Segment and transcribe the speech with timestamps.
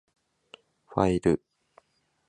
[0.87, 1.43] ファイル